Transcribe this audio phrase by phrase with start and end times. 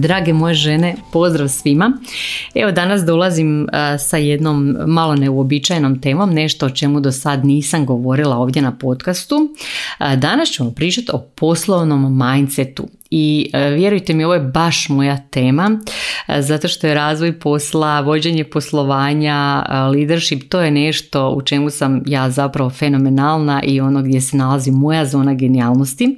[0.00, 1.92] Drage moje žene, pozdrav svima.
[2.54, 8.36] Evo danas dolazim sa jednom malo neuobičajenom temom, nešto o čemu do sad nisam govorila
[8.36, 9.54] ovdje na podcastu.
[10.16, 15.78] Danas ćemo pričati o poslovnom mindsetu i e, vjerujte mi ovo je baš moja tema
[16.28, 21.70] e, zato što je razvoj posla, vođenje poslovanja, e, leadership to je nešto u čemu
[21.70, 26.16] sam ja zapravo fenomenalna i ono gdje se nalazi moja zona genijalnosti.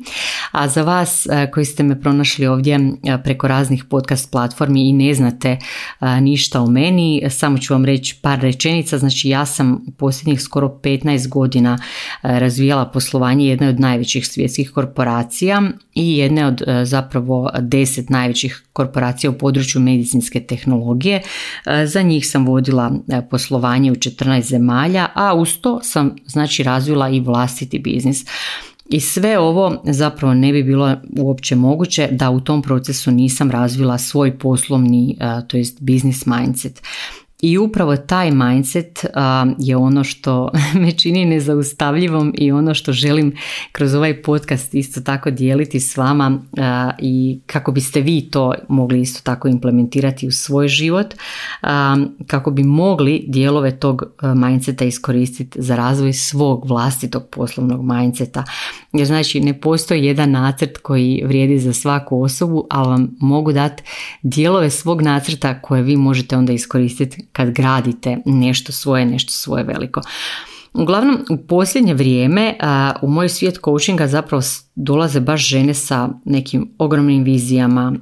[0.53, 2.79] A za vas koji ste me pronašli ovdje
[3.25, 5.59] preko raznih podcast platformi i ne znate
[6.21, 8.99] ništa o meni, samo ću vam reći par rečenica.
[8.99, 11.79] Znači ja sam u posljednjih skoro 15 godina
[12.23, 15.63] razvijala poslovanje jedne od najvećih svjetskih korporacija
[15.95, 21.23] i jedne od zapravo deset najvećih korporacija u području medicinske tehnologije.
[21.67, 26.63] E, za njih sam vodila e, poslovanje u 14 zemalja, a uz to sam znači
[26.63, 28.25] razvila i vlastiti biznis.
[28.91, 33.99] I sve ovo zapravo ne bi bilo uopće moguće da u tom procesu nisam razvila
[33.99, 36.83] svoj poslovni, e, to jest business mindset.
[37.41, 39.07] I upravo taj mindset
[39.59, 43.37] je ono što me čini nezaustavljivom i ono što želim
[43.73, 46.39] kroz ovaj podcast isto tako dijeliti s vama
[46.99, 51.15] i kako biste vi to mogli isto tako implementirati u svoj život,
[52.27, 58.45] kako bi mogli dijelove tog mindseta iskoristiti za razvoj svog vlastitog poslovnog mindseta.
[58.93, 63.83] Jer znači ne postoji jedan nacrt koji vrijedi za svaku osobu, ali vam mogu dati
[64.23, 70.01] dijelove svog nacrta koje vi možete onda iskoristiti kad gradite nešto svoje, nešto svoje veliko.
[70.73, 72.55] Uglavnom, u posljednje vrijeme
[73.03, 74.43] u moj svijet coachinga zapravo
[74.77, 77.93] dolaze baš žene sa nekim ogromnim vizijama,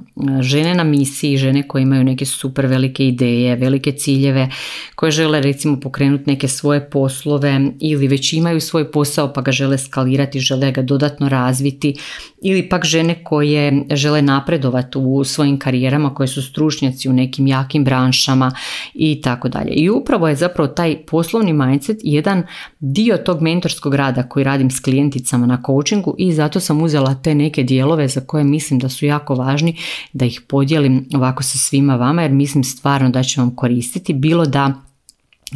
[0.41, 4.49] žene na misiji, žene koje imaju neke super velike ideje, velike ciljeve,
[4.95, 9.77] koje žele recimo pokrenuti neke svoje poslove ili već imaju svoj posao pa ga žele
[9.77, 11.95] skalirati, žele ga dodatno razviti
[12.43, 17.83] ili pak žene koje žele napredovati u svojim karijerama, koje su stručnjaci u nekim jakim
[17.83, 18.51] branšama
[18.93, 19.71] i tako dalje.
[19.71, 22.43] I upravo je zapravo taj poslovni mindset jedan
[22.79, 27.35] dio tog mentorskog rada koji radim s klijenticama na coachingu i zato sam uzela te
[27.35, 29.77] neke dijelove za koje mislim da su jako važni
[30.13, 34.45] da ih podijelim ovako sa svima vama jer mislim stvarno da će vam koristiti bilo
[34.45, 34.73] da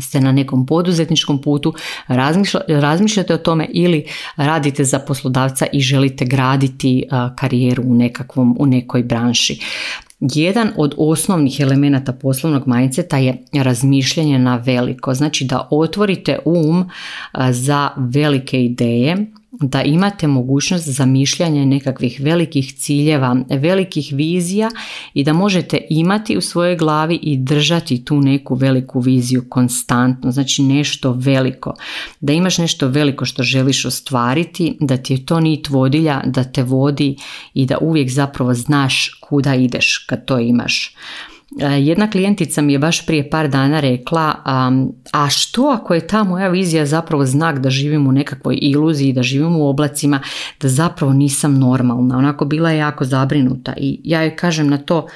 [0.02, 1.74] ste na nekom poduzetničkom putu,
[2.68, 4.06] razmišljate o tome ili
[4.36, 7.04] radite za poslodavca i želite graditi
[7.36, 9.60] karijeru u, nekakvom, u nekoj branši.
[10.20, 16.90] Jedan od osnovnih elemenata poslovnog mindseta je razmišljanje na veliko, znači da otvorite um
[17.50, 19.26] za velike ideje,
[19.62, 24.70] da imate mogućnost zamišljanja nekakvih velikih ciljeva, velikih vizija
[25.14, 30.64] i da možete imati u svojoj glavi i držati tu neku veliku viziju konstantno, znači
[30.64, 31.74] nešto veliko.
[32.20, 36.64] Da imaš nešto veliko što želiš ostvariti, da ti je to nit vodilja, da te
[36.64, 37.16] vodi
[37.54, 40.96] i da uvijek zapravo znaš kuda ideš kad to imaš.
[41.58, 44.36] E, jedna klijentica mi je baš prije par dana rekla,
[45.12, 49.24] a što ako je ta moja vizija zapravo znak da živim u nekakvoj iluziji, da
[49.24, 50.22] živim u oblacima,
[50.62, 52.18] da zapravo nisam normalna.
[52.18, 55.08] Onako bila je jako zabrinuta i ja joj kažem na to,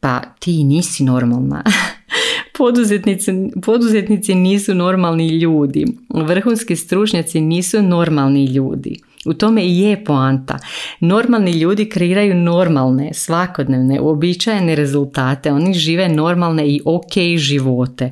[0.00, 1.62] pa ti nisi normalna.
[2.58, 5.86] Poduzetnici, poduzetnici nisu normalni ljudi.
[6.14, 9.00] Vrhunski stručnjaci nisu normalni ljudi.
[9.26, 10.58] U tome i je poanta.
[11.00, 15.52] Normalni ljudi kreiraju normalne, svakodnevne, uobičajene rezultate.
[15.52, 18.10] Oni žive normalne i ok živote.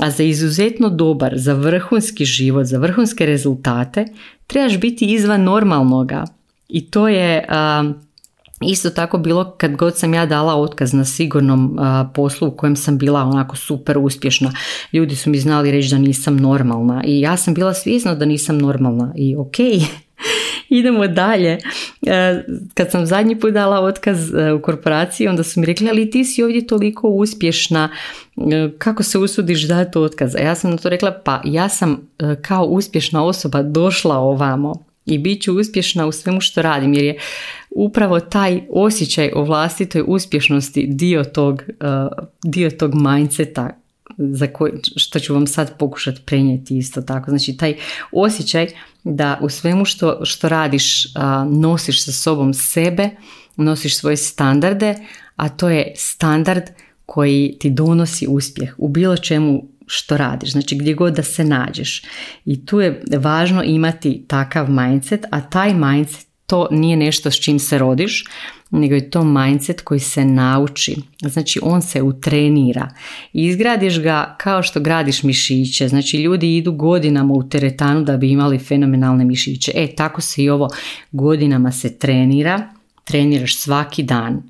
[0.00, 4.06] A za izuzetno dobar, za vrhunski život, za vrhunske rezultate,
[4.46, 6.24] trebaš biti izvan normalnoga.
[6.68, 7.46] I to je...
[8.66, 11.78] Isto tako bilo kad god sam ja dala otkaz na sigurnom
[12.14, 14.52] poslu u kojem sam bila onako super uspješna.
[14.92, 18.58] Ljudi su mi znali reći da nisam normalna i ja sam bila svjesna da nisam
[18.58, 19.56] normalna i ok,
[20.78, 21.58] idemo dalje.
[22.06, 22.42] E,
[22.74, 26.24] kad sam zadnji put dala otkaz e, u korporaciji, onda su mi rekli, ali ti
[26.24, 27.88] si ovdje toliko uspješna,
[28.36, 30.36] e, kako se usudiš dati otkaz?
[30.36, 32.08] A ja sam na to rekla, pa ja sam
[32.42, 37.18] kao uspješna osoba došla ovamo i bit ću uspješna u svemu što radim, jer je
[37.70, 41.62] upravo taj osjećaj o vlastitoj uspješnosti dio tog,
[42.44, 43.70] dio tog mindseta
[44.18, 47.30] za koji, što ću vam sad pokušati prenijeti isto tako.
[47.30, 47.74] Znači taj
[48.12, 48.66] osjećaj
[49.04, 51.06] da u svemu što, što radiš
[51.50, 53.10] nosiš sa sobom sebe,
[53.56, 54.94] nosiš svoje standarde,
[55.36, 56.62] a to je standard
[57.06, 62.02] koji ti donosi uspjeh u bilo čemu što radiš, znači gdje god da se nađeš.
[62.44, 67.58] I tu je važno imati takav mindset, a taj mindset to nije nešto s čim
[67.58, 68.24] se rodiš,
[68.78, 70.96] nego je to mindset koji se nauči.
[71.20, 72.88] Znači on se utrenira.
[73.32, 75.88] Izgradiš ga kao što gradiš mišiće.
[75.88, 79.72] Znači ljudi idu godinama u teretanu da bi imali fenomenalne mišiće.
[79.74, 80.68] E tako se i ovo
[81.12, 82.68] godinama se trenira.
[83.04, 84.42] Treniraš svaki dan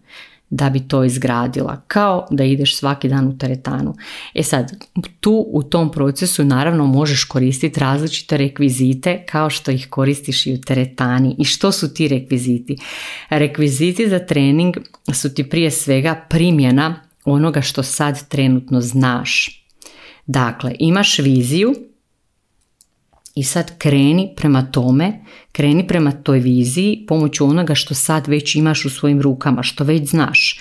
[0.53, 3.95] da bi to izgradila, kao da ideš svaki dan u teretanu.
[4.35, 4.73] E sad,
[5.21, 10.61] tu u tom procesu naravno možeš koristiti različite rekvizite kao što ih koristiš i u
[10.61, 11.37] teretani.
[11.39, 12.77] I što su ti rekviziti?
[13.31, 14.77] Rekviziti za trening
[15.13, 19.65] su ti prije svega primjena onoga što sad trenutno znaš.
[20.27, 21.75] Dakle, imaš viziju
[23.35, 28.85] i sad kreni prema tome, kreni prema toj viziji pomoću onoga što sad već imaš
[28.85, 30.61] u svojim rukama, što već znaš.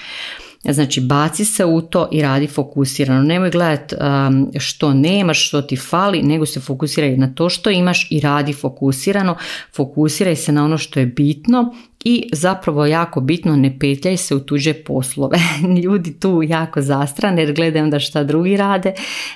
[0.64, 3.24] Znači baci se u to i radi fokusirano.
[3.24, 8.08] Nemoj gledati um, što nemaš, što ti fali, nego se fokusiraj na to što imaš
[8.12, 9.36] i radi fokusirano.
[9.76, 11.74] Fokusiraj se na ono što je bitno
[12.06, 15.38] i zapravo jako bitno ne petljaj se u tuđe poslove.
[15.83, 18.94] Ljudi tu jako zastrane jer gledaju onda šta drugi rade,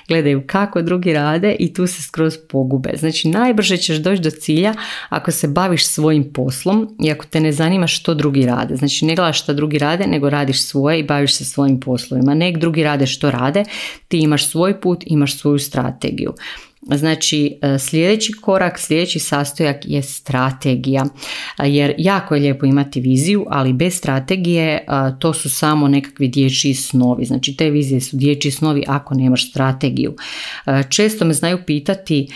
[0.08, 2.90] gledaju kako drugi rade i tu se skroz pogube.
[2.96, 4.74] Znači najbrže ćeš doći do cilja
[5.08, 8.76] ako se baviš svojim poslom i ako te ne zanima što drugi rade.
[8.76, 12.34] Znači ne gledaš šta drugi rade nego radiš svoje i baviš se svojim poslovima.
[12.34, 13.64] Nek drugi rade što rade,
[14.08, 16.34] ti imaš svoj put, imaš svoju strategiju.
[16.94, 21.04] Znači e, sljedeći korak, sljedeći sastojak je strategija.
[21.58, 24.84] Jer jako je lijepo imati viziju, ali bez strategije
[25.18, 27.24] to su samo nekakvi dječji snovi.
[27.24, 30.14] Znači te vizije su dječji snovi ako nemaš strategiju.
[30.88, 32.28] Često me znaju pitati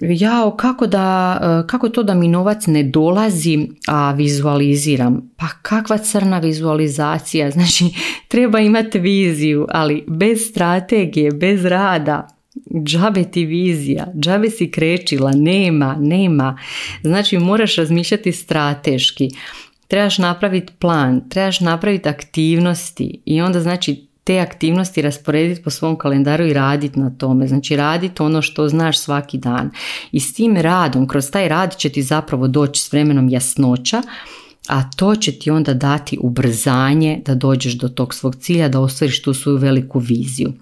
[0.00, 5.30] jao, kako, da, kako to da mi novac ne dolazi, a vizualiziram?
[5.36, 7.50] Pa kakva crna vizualizacija?
[7.60, 7.84] Znači,
[8.28, 12.39] treba imati viziju, ali bez strategije, bez rada,
[12.84, 16.58] džabe ti vizija, džabe si krećila, nema, nema.
[17.02, 19.28] Znači moraš razmišljati strateški,
[19.88, 26.46] trebaš napraviti plan, trebaš napraviti aktivnosti i onda znači te aktivnosti rasporediti po svom kalendaru
[26.46, 27.46] i raditi na tome.
[27.46, 29.70] Znači raditi ono što znaš svaki dan.
[30.12, 34.02] I s tim radom, kroz taj rad će ti zapravo doći s vremenom jasnoća,
[34.68, 39.22] a to će ti onda dati ubrzanje da dođeš do tog svog cilja, da ostvariš
[39.22, 40.52] tu svoju veliku viziju.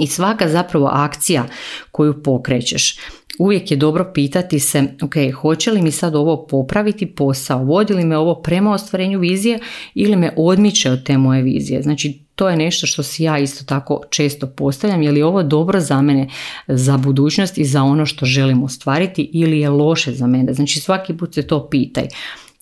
[0.00, 1.46] I svaka zapravo akcija
[1.90, 2.98] koju pokrećeš,
[3.38, 8.04] uvijek je dobro pitati se, ok, hoće li mi sad ovo popraviti posao, vodi li
[8.04, 9.58] me ovo prema ostvarenju vizije
[9.94, 11.82] ili me odmiče od te moje vizije.
[11.82, 15.80] Znači, to je nešto što si ja isto tako često postavljam, je li ovo dobro
[15.80, 16.28] za mene,
[16.68, 20.54] za budućnost i za ono što želim ostvariti ili je loše za mene.
[20.54, 22.06] Znači, svaki put se to pitaj.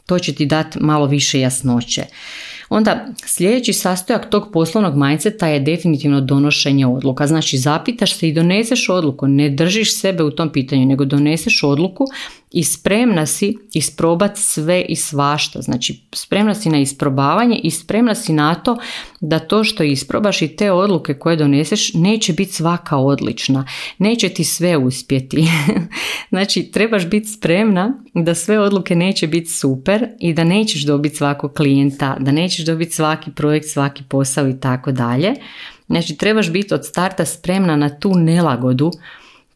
[0.06, 2.04] To će ti dati malo više jasnoće.
[2.68, 7.26] Onda sljedeći sastojak tog poslovnog mindseta je definitivno donošenje odluka.
[7.26, 12.04] Znači zapitaš se i doneseš odluku, ne držiš sebe u tom pitanju, nego doneseš odluku
[12.54, 15.62] i spremna si isprobati sve i svašta.
[15.62, 18.76] Znači spremna si na isprobavanje i spremna si na to
[19.20, 23.66] da to što isprobaš i te odluke koje doneseš neće biti svaka odlična.
[23.98, 25.44] Neće ti sve uspjeti.
[26.32, 31.54] znači trebaš biti spremna da sve odluke neće biti super i da nećeš dobiti svakog
[31.54, 35.34] klijenta, da nećeš dobiti svaki projekt, svaki posao i tako dalje.
[35.86, 38.90] Znači trebaš biti od starta spremna na tu nelagodu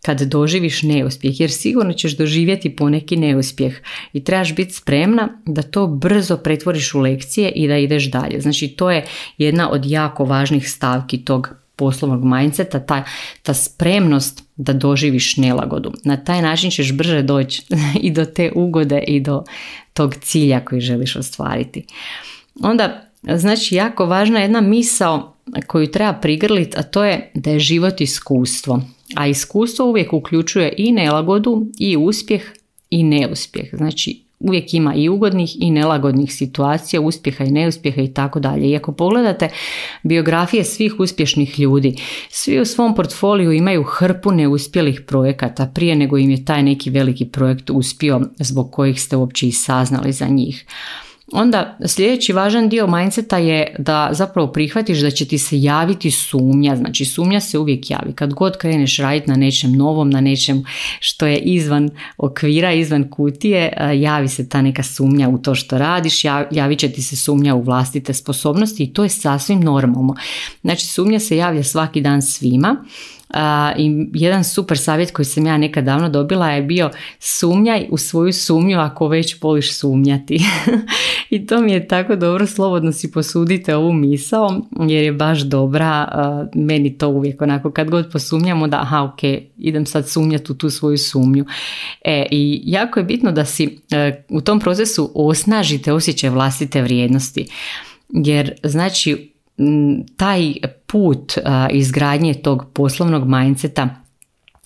[0.02, 3.76] kad doživiš neuspjeh, jer sigurno ćeš doživjeti poneki neuspjeh
[4.12, 8.40] i trebaš biti spremna da to brzo pretvoriš u lekcije i da ideš dalje.
[8.40, 9.06] Znači to je
[9.38, 13.04] jedna od jako važnih stavki tog poslovnog mindseta, ta,
[13.42, 15.92] ta spremnost da doživiš nelagodu.
[16.04, 17.62] Na taj način ćeš brže doći
[18.06, 19.44] i do te ugode i do
[19.92, 21.84] tog cilja koji želiš ostvariti.
[22.62, 25.34] Onda, znači, jako važna jedna misao
[25.66, 28.82] koju treba prigrliti, a to je da je život iskustvo.
[29.16, 32.42] A iskustvo uvijek uključuje i nelagodu, i uspjeh,
[32.90, 33.68] i neuspjeh.
[33.72, 38.70] Znači, uvijek ima i ugodnih i nelagodnih situacija, uspjeha i neuspjeha i tako dalje.
[38.70, 39.48] I ako pogledate
[40.02, 41.96] biografije svih uspješnih ljudi,
[42.28, 47.24] svi u svom portfoliju imaju hrpu neuspjelih projekata prije nego im je taj neki veliki
[47.24, 50.66] projekt uspio zbog kojih ste uopće i saznali za njih.
[51.32, 56.76] Onda sljedeći važan dio mindseta je da zapravo prihvatiš da će ti se javiti sumnja,
[56.76, 58.12] znači sumnja se uvijek javi.
[58.12, 60.64] Kad god kreneš raditi na nečem novom, na nečem
[61.00, 66.24] što je izvan okvira, izvan kutije, javi se ta neka sumnja u to što radiš,
[66.50, 70.14] javit će ti se sumnja u vlastite sposobnosti i to je sasvim normalno.
[70.60, 72.84] Znači sumnja se javlja svaki dan svima
[73.76, 78.32] I jedan super savjet koji sam ja nekad davno dobila je bio sumnjaj u svoju
[78.32, 80.40] sumnju ako već voliš sumnjati.
[81.30, 86.08] I to mi je tako dobro, slobodno si posudite ovu misao jer je baš dobra.
[86.54, 89.22] Meni to uvijek onako kad god posumnjamo da aha ok,
[89.58, 91.44] idem sad sumnjati u tu svoju sumnju.
[92.04, 97.46] E, I jako je bitno da si e, u tom procesu osnažite osjećaj vlastite vrijednosti.
[98.08, 99.32] Jer znači
[100.16, 100.54] taj
[100.86, 101.38] put
[101.70, 104.04] izgradnje tog poslovnog mindseta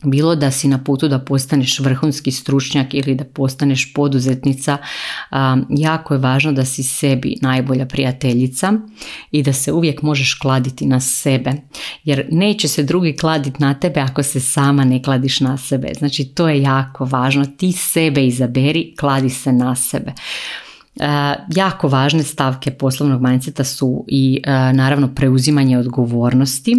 [0.05, 4.79] bilo da si na putu da postaneš vrhunski stručnjak ili da postaneš poduzetnica,
[5.71, 8.73] jako je važno da si sebi najbolja prijateljica
[9.31, 11.53] i da se uvijek možeš kladiti na sebe.
[12.05, 15.89] Jer neće se drugi kladiti na tebe ako se sama ne kladiš na sebe.
[15.99, 17.47] Znači to je jako važno.
[17.47, 20.13] Ti sebe izaberi, kladi se na sebe.
[21.55, 24.43] Jako važne stavke poslovnog mindseta su i
[24.75, 26.77] naravno preuzimanje odgovornosti,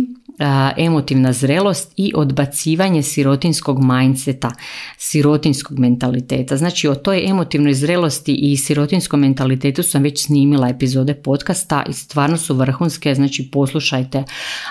[0.77, 4.51] emotivna zrelost i odbacivanje sirotinskog mindseta,
[4.97, 6.57] sirotinskog mentaliteta.
[6.57, 12.37] Znači o toj emotivnoj zrelosti i sirotinskom mentalitetu sam već snimila epizode podcasta i stvarno
[12.37, 14.23] su vrhunske, znači poslušajte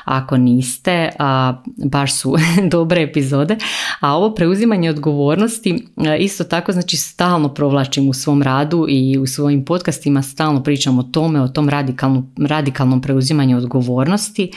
[0.04, 2.36] ako niste, a, baš su
[2.72, 3.56] dobre epizode.
[4.00, 5.86] A ovo preuzimanje odgovornosti
[6.18, 11.02] isto tako znači stalno provlačim u svom radu i u svojim podcastima stalno pričam o
[11.02, 14.50] tome, o tom radikalnom, radikalnom preuzimanju odgovornosti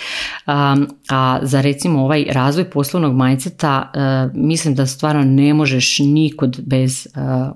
[1.09, 3.99] a za recimo ovaj razvoj poslovnog mindseta e,
[4.33, 7.09] mislim da stvarno ne možeš nikud bez e,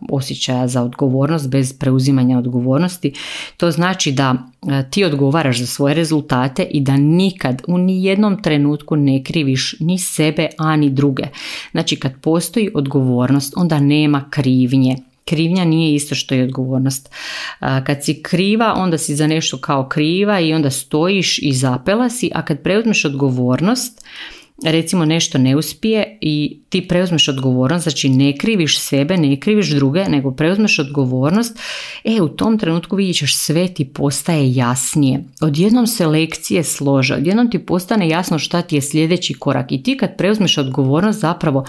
[0.09, 3.13] osjećaja za odgovornost, bez preuzimanja odgovornosti.
[3.57, 4.35] To znači da
[4.67, 9.97] e, ti odgovaraš za svoje rezultate i da nikad u nijednom trenutku ne kriviš ni
[9.97, 11.23] sebe, a ni druge.
[11.71, 14.95] Znači kad postoji odgovornost onda nema krivnje
[15.29, 17.09] krivnja nije isto što je odgovornost.
[17.59, 22.31] Kad si kriva, onda si za nešto kao kriva i onda stojiš i zapela si,
[22.35, 24.05] a kad preuzmeš odgovornost,
[24.65, 30.03] recimo nešto ne uspije i ti preuzmeš odgovornost, znači ne kriviš sebe, ne kriviš druge,
[30.03, 31.59] nego preuzmeš odgovornost,
[32.03, 35.23] e u tom trenutku vidjet ćeš sve ti postaje jasnije.
[35.41, 39.97] Odjednom se lekcije slože, odjednom ti postane jasno šta ti je sljedeći korak i ti
[39.97, 41.65] kad preuzmeš odgovornost zapravo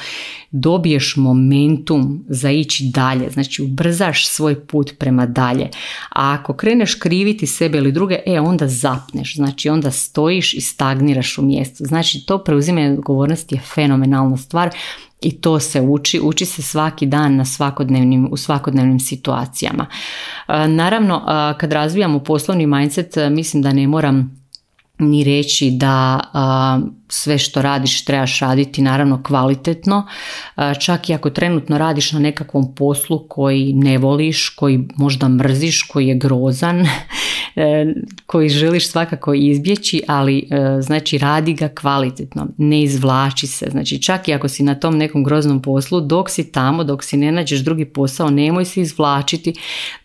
[0.51, 5.69] dobiješ momentum za ići dalje, znači ubrzaš svoj put prema dalje.
[6.11, 11.39] A ako kreneš kriviti sebe ili druge, e onda zapneš, znači onda stojiš i stagniraš
[11.39, 11.85] u mjestu.
[11.85, 12.45] Znači to
[12.81, 14.71] preuzimanje odgovornosti je fenomenalna stvar
[15.23, 19.87] i to se uči, uči se svaki dan na svakodnevnim, u svakodnevnim situacijama.
[20.49, 24.40] E, naravno, e, kad razvijamo poslovni mindset, e, mislim da ne moram
[25.01, 26.21] ni reći da
[27.09, 30.07] sve što radiš trebaš raditi naravno kvalitetno,
[30.81, 36.07] čak i ako trenutno radiš na nekakvom poslu koji ne voliš, koji možda mrziš, koji
[36.07, 36.81] je grozan,
[37.57, 37.95] e,
[38.27, 43.67] koji želiš svakako izbjeći, ali e, znači radi ga kvalitetno, ne izvlači se.
[43.71, 47.17] Znači čak i ako si na tom nekom groznom poslu, dok si tamo, dok si
[47.17, 49.55] ne nađeš drugi posao, nemoj se izvlačiti,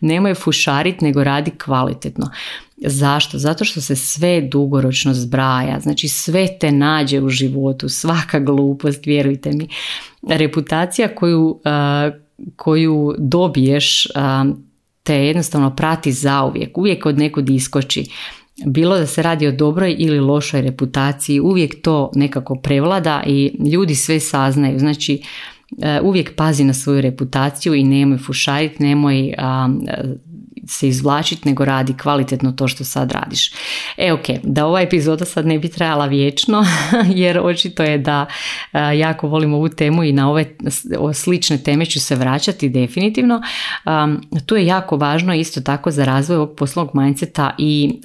[0.00, 2.30] nemoj fušariti, nego radi kvalitetno.
[2.76, 3.38] Zašto?
[3.38, 9.52] Zato što se sve dugoročno zbraja, znači sve te nađe u životu, svaka glupost, vjerujte
[9.52, 9.68] mi.
[10.28, 11.60] Reputacija koju,
[12.56, 14.06] koju dobiješ
[15.02, 18.04] te jednostavno prati zauvijek, uvijek od nekud iskoči.
[18.66, 23.94] Bilo da se radi o dobroj ili lošoj reputaciji, uvijek to nekako prevlada i ljudi
[23.94, 24.78] sve saznaju.
[24.78, 25.22] Znači,
[26.02, 29.34] uvijek pazi na svoju reputaciju i nemoj fušariti, nemoj
[30.68, 33.52] se izvlačiti, nego radi kvalitetno to što sad radiš.
[33.96, 36.64] E ok, da ova epizoda sad ne bi trajala vječno,
[37.22, 38.26] jer očito je da
[38.98, 40.44] jako volim ovu temu i na ove
[41.14, 43.42] slične teme ću se vraćati definitivno.
[44.46, 48.00] tu je jako važno isto tako za razvoj ovog poslovnog mindseta i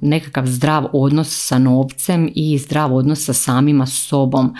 [0.00, 4.54] nekakav zdrav odnos sa novcem i zdrav odnos sa samima sobom.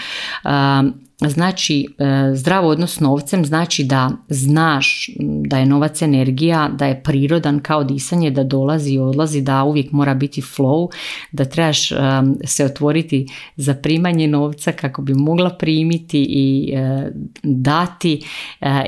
[1.28, 7.02] Znači, e, zdrav odnos s novcem znači da znaš da je novac energija, da je
[7.02, 10.88] prirodan kao disanje, da dolazi i odlazi, da uvijek mora biti flow,
[11.32, 11.96] da trebaš e,
[12.44, 17.10] se otvoriti za primanje novca kako bi mogla primiti i e,
[17.42, 18.22] dati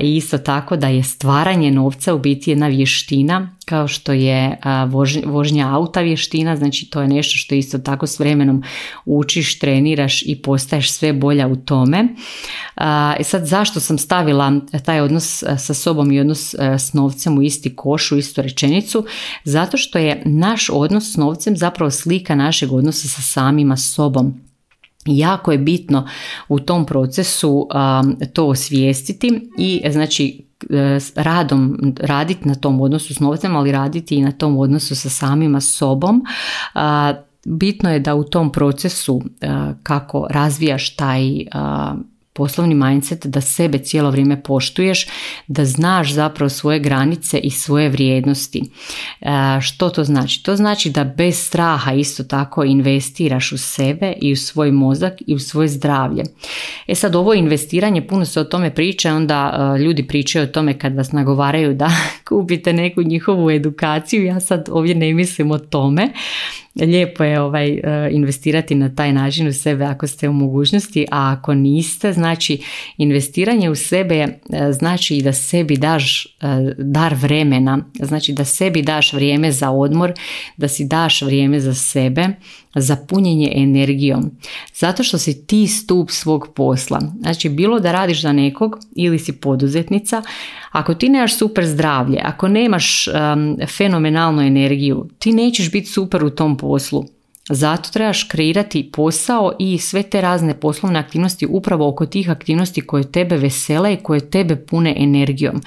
[0.01, 4.57] i isto tako da je stvaranje novca u biti jedna vještina kao što je
[5.25, 8.63] vožnja auta vještina, znači to je nešto što isto tako s vremenom
[9.05, 12.07] učiš, treniraš i postaješ sve bolja u tome.
[13.19, 14.53] I sad zašto sam stavila
[14.85, 19.05] taj odnos sa sobom i odnos s novcem u isti koš, u istu rečenicu?
[19.43, 24.33] Zato što je naš odnos s novcem zapravo slika našeg odnosa sa samima sobom.
[25.05, 26.07] Jako je bitno
[26.47, 27.67] u tom procesu
[28.33, 34.21] to osvijestiti i znači E, radom raditi na tom odnosu s novcem, ali raditi i
[34.21, 36.23] na tom odnosu sa samima sobom
[37.45, 39.21] bitno je da u tom procesu
[39.83, 41.21] kako razvijaš taj
[42.33, 45.07] poslovni mindset da sebe cijelo vrijeme poštuješ,
[45.47, 48.63] da znaš zapravo svoje granice i svoje vrijednosti.
[49.21, 50.43] E, što to znači?
[50.43, 55.35] To znači da bez straha isto tako investiraš u sebe i u svoj mozak i
[55.35, 56.23] u svoje zdravlje.
[56.87, 60.79] E sad ovo investiranje, puno se o tome priča, onda e, ljudi pričaju o tome
[60.79, 61.89] kad vas nagovaraju da
[62.29, 66.13] kupite neku njihovu edukaciju, ja sad ovdje ne mislim o tome,
[66.75, 71.35] lijepo je ovaj, e, investirati na taj način u sebe ako ste u mogućnosti, a
[71.37, 72.61] ako niste, znači
[72.97, 74.37] investiranje u sebe e,
[74.71, 76.29] znači i da sebi daš e,
[76.77, 80.13] dar vremena, znači da sebi daš vrijeme za odmor,
[80.57, 82.27] da si daš vrijeme za sebe,
[82.75, 84.31] za punjenje energijom.
[84.73, 87.01] Zato što si ti stup svog posla.
[87.19, 90.21] Znači bilo da radiš za nekog ili si poduzetnica,
[90.71, 93.05] ako ti nemaš super zdravlje, ako nemaš
[93.77, 97.05] fenomenalnu energiju, ti nećeš biti super u tom poslu.
[97.49, 103.11] Zato trebaš kreirati posao i sve te razne poslovne aktivnosti upravo oko tih aktivnosti koje
[103.11, 105.61] tebe vesele i koje tebe pune energijom.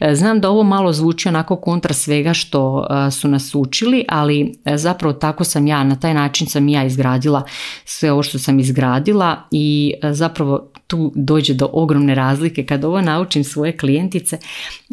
[0.00, 4.54] E, znam da ovo malo zvuči onako kontra svega što e, su nas učili, ali
[4.64, 7.42] e, zapravo tako sam ja, na taj način sam ja izgradila
[7.84, 12.66] sve ovo što sam izgradila i zapravo tu dođe do ogromne razlike.
[12.66, 14.38] Kad ovo naučim svoje klijentice,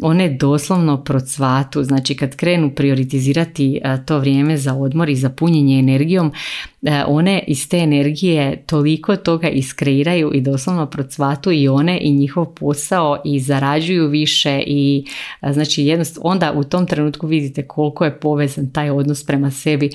[0.02, 6.32] one doslovno procvatu, znači kad krenu prioritizirati to vrijeme za odmor i za punjenje energijom,
[7.06, 13.22] one iz te energije toliko toga iskreiraju i doslovno procvatu i one i njihov posao
[13.24, 15.04] i zarađuju više i
[15.52, 19.90] znači jednostavno onda u tom trenutku vidite koliko je povezan taj odnos prema sebi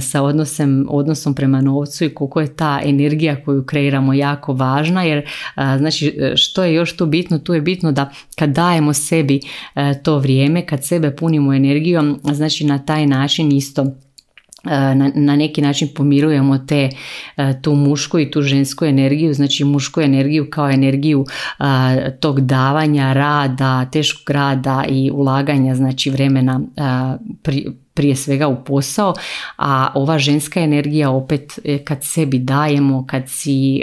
[0.00, 5.26] sa odnosem, odnosom prema novcu i koliko je ta energija koju kreiramo jako važna jer
[5.54, 9.40] znači što je još tu bitno, tu je bitno da kad dajemo sebi
[10.02, 13.86] to vrijeme, kad sebe punimo energijom, znači na taj način isto
[14.68, 16.88] na, na neki način pomirujemo te
[17.62, 21.24] tu mušku i tu žensku energiju, znači mušku energiju kao energiju
[22.20, 26.60] tog davanja, rada, teškog rada i ulaganja znači vremena
[27.42, 27.66] pri,
[27.98, 29.14] prije svega u posao,
[29.56, 33.82] a ova ženska energija opet e, kad sebi dajemo, kad si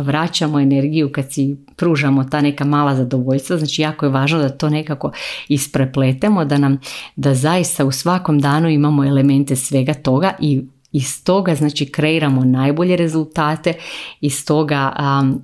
[0.00, 4.68] vraćamo energiju, kad si pružamo ta neka mala zadovoljstva, znači jako je važno da to
[4.68, 5.12] nekako
[5.48, 6.78] isprepletemo, da nam,
[7.16, 12.96] da zaista u svakom danu imamo elemente svega toga i iz toga znači kreiramo najbolje
[12.96, 13.72] rezultate,
[14.20, 14.92] iz toga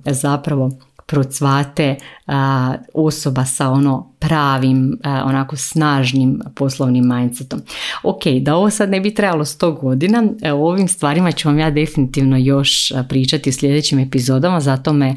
[0.05, 0.71] zapravo
[1.05, 1.95] procvate
[2.93, 7.61] osoba sa ono pravim, onako snažnim poslovnim mindsetom.
[8.03, 11.71] Ok, da ovo sad ne bi trajalo 100 godina, o ovim stvarima ću vam ja
[11.71, 15.15] definitivno još pričati u sljedećim epizodama, zato me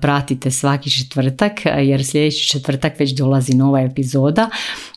[0.00, 4.50] pratite svaki četvrtak, jer sljedeći četvrtak već dolazi nova epizoda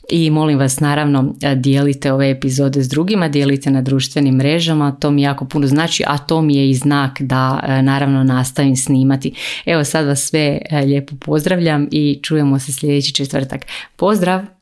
[0.09, 5.21] i molim vas naravno dijelite ove epizode s drugima, dijelite na društvenim mrežama, to mi
[5.21, 9.33] jako puno znači, a to mi je i znak da naravno nastavim snimati.
[9.65, 13.65] Evo sad vas sve lijepo pozdravljam i čujemo se sljedeći četvrtak.
[13.95, 14.60] Pozdrav!